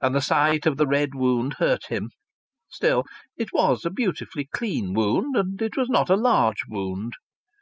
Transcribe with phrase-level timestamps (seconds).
[0.00, 2.08] And the sight of the red wound hurt him.
[2.70, 3.04] Still,
[3.36, 7.12] it was a beautifully clean wound, and it was not a large wound.